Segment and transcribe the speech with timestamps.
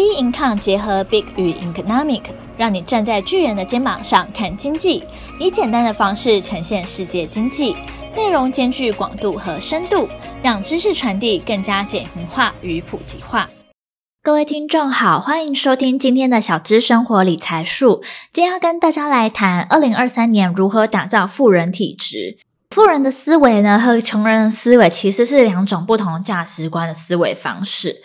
[0.00, 2.22] B Income 结合 Big 与 Economic，
[2.56, 5.04] 让你站在巨人的肩膀上看经济，
[5.38, 7.76] 以简单的方式呈现世界经济，
[8.16, 10.08] 内容兼具广度和深度，
[10.42, 13.50] 让知识传递更加简明化与普及化。
[14.22, 18.02] 各位听众好，欢迎收听今天的小资生活理财术。
[18.32, 22.38] 今天要跟大家来谈二零二三年如何打造富人体质。
[22.70, 28.00] 富人的思维呢，和穷人的思维其实是两种不同价值观的思维方式。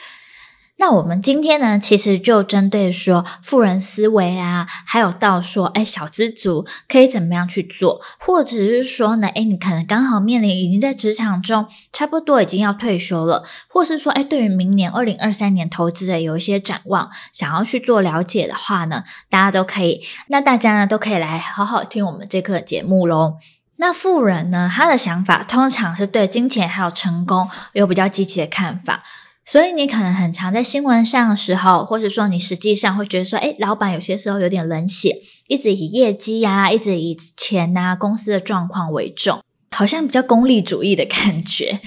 [0.78, 23.36] 那我们今天呢，其实就针对说富人思维啊，还有到说，哎，小资族可以怎么样去做，或者是说呢，哎，你可能刚好面临已经在职场中差不多已经要退休了，或是说，哎，对于明年二零二三年投资的有一些展望，想要去做了解的话呢，大家都可以，那大家呢都可以来好好听我们这课节目喽。
[23.78, 29.04] 那富人呢，他的想法通常是对金钱还有成功有比较积极的看法。
[29.46, 35.16] 所以你可能很常在新闻上的时候，或是说你实际上会觉得说，哎，老板有些时候有点冷血，
[35.48, 39.40] 一直以业绩呀，一直以钱呐，公司的状况为重。
[39.72, 41.82] 好像比较功利主义的感觉，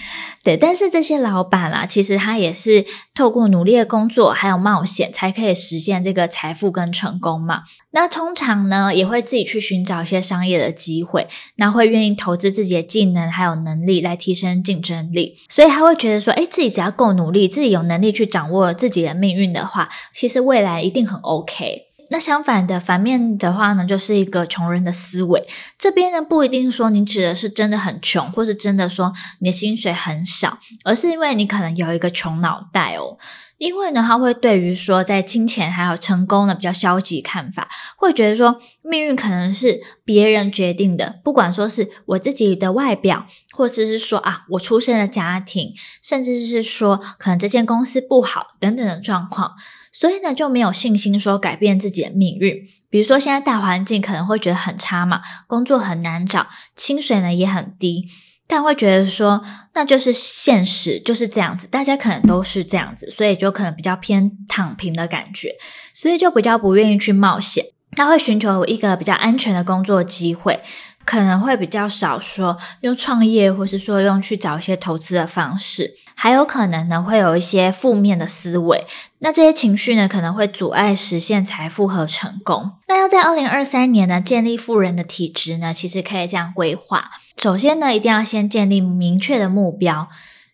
[0.57, 7.63] 但是这些老板啦，其实他也是透过努力的工作还有冒险，才可以实现这个财富跟成功嘛。
[7.91, 15.37] 那通常呢，也会自己去寻找一些商业的机会，那会愿意投资自己的技能还有能力来提升竞争力。
[15.49, 21.88] 所以他会觉得说，诶，自己只要够努力，自己有能力去掌握自己的命运的话，其实未来一定很 OK。
[22.11, 25.47] 那相反的反面的话呢，就是一个穷人的思维。
[25.78, 33.19] 这边呢，不一定说你指的是真的很穷，或是真的说你的薪水很少，而是因为你可能有一个穷脑袋哦。
[33.59, 49.55] 因为呢，他会对于说在金钱还有成功的比较消极看法，会觉得说命运可能是别人决定的，不管说是我自己的外表，或者是说啊我出生的家庭，甚至是说可能这间公司不好等等的状况，
[49.93, 52.55] 所以呢就没有信心说改变自己的命运。
[52.89, 58.06] 比如说现在大环境可能会觉得很差嘛，工作很难找，薪水呢也很低。
[58.48, 59.44] 但会觉得说，
[59.75, 65.54] 那就是现实就是这样子，大家可能都是这样子，所以就可能比较偏躺平的感觉，
[65.92, 67.64] 所以就比较不愿意去冒险。
[67.92, 70.60] 他会寻求一个比较安全的工作机会，
[71.04, 75.94] 可能会比较少说用创业，或是说用去找一些投资的方式。
[76.21, 78.84] 还有可能呢，会有一些负面的思维，
[79.21, 82.73] 那这些情绪呢，可能会阻碍实现财富和成功。
[82.89, 87.12] 那要在二零二三年呢，建立富人的体质呢，其实可以这样规划。
[87.37, 90.09] 首先呢，一定要先建立明确的目标，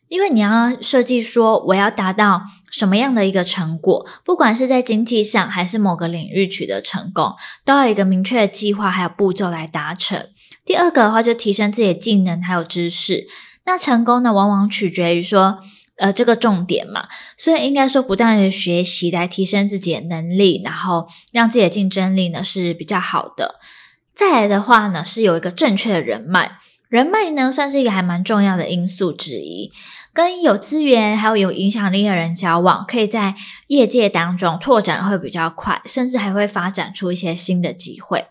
[0.08, 7.32] 因为你要设计说我要达到什么样的一个成果，不管是在经济上还是某个领域取得成功，
[7.64, 10.28] 都要有一个明确的计划还有步骤来达成。
[10.66, 13.26] 第二个的话，就提升自己的技能还有知识。
[13.66, 15.58] 那成功呢，往往取决于说，
[15.96, 23.54] 呃，这个重点嘛，所以应该说不断的学习来提升自己的能力，然后让自己的竞争力呢是比较好的。
[24.14, 26.58] 再来的话呢，是有一个正确的人脉，
[26.88, 29.72] 人脉呢算是一个还蛮重要的因素之一，
[30.12, 33.34] 跟有资源还有有影响力的人交往，可以在
[33.68, 38.26] 业界当中拓展会比较快，甚至还会发展出一些新的机会。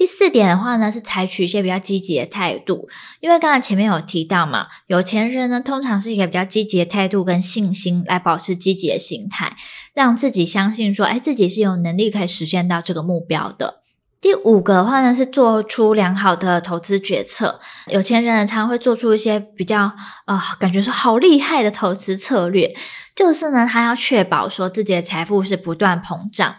[0.00, 2.88] 第四点的话呢，是采取一些比较积极的态度，
[3.20, 9.54] 因为刚才前面有提到嘛，有钱人呢通常是一个比较积极的态度跟信心来保持积极的心态，
[9.92, 13.82] 让自己相信说，哎，自己是有能力可以实现到这个目标的。
[14.22, 19.92] 第五个的话呢，是做出良好的投资决策，有钱人常常会做出一些比较
[20.24, 22.74] 啊、感觉说好厉害的投资策略，
[23.14, 26.54] 就是呢，他要确保说自己的财富是不断膨胀。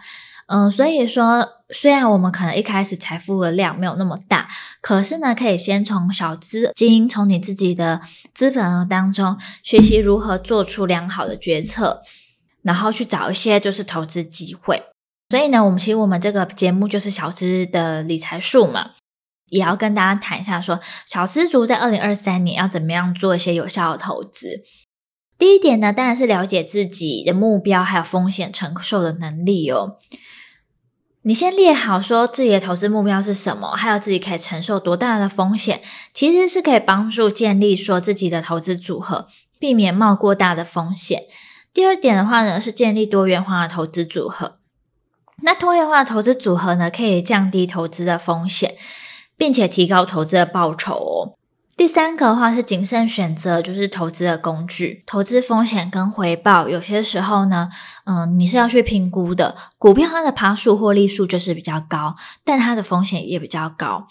[0.46, 4.48] 嗯，所以说，虽然我们可能一开始财富的量没有那么大，
[4.80, 8.00] 可是呢，可以先从小资金，从你自己的
[8.34, 12.02] 资本额当中学习如何做出良好的决策，
[12.62, 14.82] 然后去找一些就是投资机会。
[15.30, 18.90] 所以呢，我们其实我们这个节目就是小资的理财术嘛，
[19.48, 24.62] 也要跟大家谈一下说，小资族在二零二三年要怎么样做一些有效的投资。
[25.38, 29.96] 第一点呢，当然是了解自己的目标还有风险承受的能力哦。
[31.24, 35.80] 你先列好说自己的投资目标是什么，还有自己可以承受多大的风险，
[36.12, 39.28] 其实是可以帮助建立说自己的投资组合，
[39.60, 41.22] 避免冒过大的风险。
[41.72, 44.58] 第二点的话呢，是建立多元化的投资组合。
[45.44, 48.74] 那多元化的投资组合呢，可以降低投资的风险，
[49.36, 51.38] 并且提高投资的报酬哦。
[51.82, 57.68] 第三个的话是谨慎选择，就是投资的工具，投资风险跟回报，有些时候呢，
[58.04, 59.56] 嗯，你是要去评估的。
[59.78, 62.14] 股票它的爬数获利数就是比较高，
[62.44, 64.06] 但它的风险也比较高。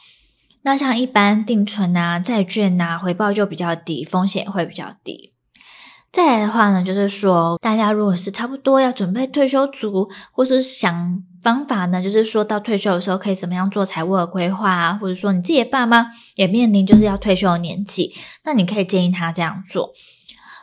[0.63, 5.31] 那像一般定存啊、债券啊，回报就比较低，风险会比较低。
[6.11, 18.13] 再来的话呢，就是说大家如果是差不多要准备退休族，或是想方法呢，就是说到退休的时候可以怎么样做财务的规划啊，或者说你自己的爸妈也面临就是要退休的年纪，
[18.45, 19.91] 那你可以建议他这样做。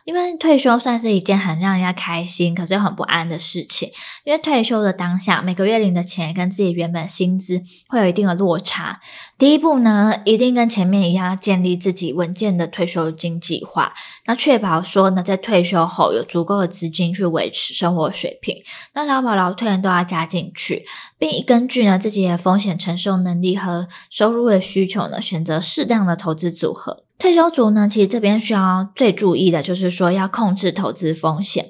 [0.09, 3.91] 因为退休算是一件很让人家开心，可是又很不安的事情。
[4.25, 9.01] 因为退休的当下，每个月领的钱跟自己原本薪资会有一定的落差。
[9.37, 13.93] 第一步呢，一定跟前面一样，建立自己稳健的退休金计划，
[14.25, 18.57] 那确保说呢，在退休后有足够的资金去维持生活水平。
[18.95, 20.87] 那劳保劳退都要加进去，
[21.19, 27.05] 并根据呢自己的风险承受能力和收入的需求呢，选择适当的投资组合。
[27.19, 31.67] 退休族呢，其实这边需要最注意的就是说要控制投资风险。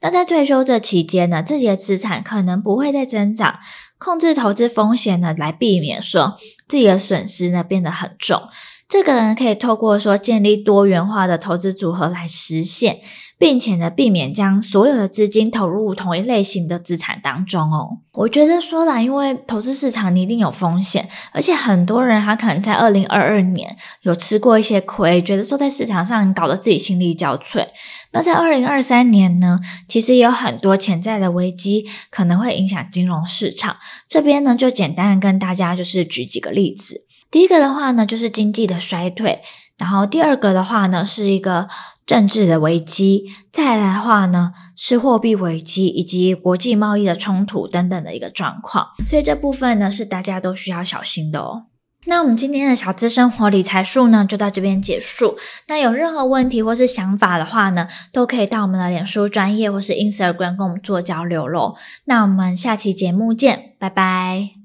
[0.00, 3.58] 那在退休这期间呢，自己的资产可能不会再增长，
[3.98, 6.36] 控制投资风险呢，来避免说
[6.68, 8.40] 自己的损失呢变得很重。
[8.88, 13.00] 这个呢可以透过说建立多元化的投资组合来实现。
[13.38, 17.98] 并且呢，避免将所有的资金投入同一类型的资产当中哦。
[18.12, 27.66] 我觉得说啦，因为投资市场你一定有风险，而且很多人他可能在二零二二年有吃过一些亏，觉得说在市场上搞得自己心力交瘁。
[28.12, 29.58] 那在二零二三年呢，
[29.88, 33.76] 其实也有很多潜在的危机可能会影响金融市场。
[34.08, 37.02] 这边呢，就简单的跟大家就是举几个例子。
[37.32, 39.42] 第一个的话呢，就是经济的衰退。
[39.78, 41.68] 然后第二个的话呢，是一个
[42.06, 48.86] 政治的危机；再来的话呢，是货币危机以及国际贸易的冲突等等的一个状况。
[49.04, 51.64] 所以这部分呢，是大家都需要小心的哦。
[52.06, 55.36] 那我们今天的小资生活理财术呢，就到这边结束。
[55.68, 61.74] 那有任何问题或是想法的话呢，都可以到我们的脸书专业或是 Instagram 跟我们做交流喽。
[62.04, 64.63] 那我们下期节目见，拜拜。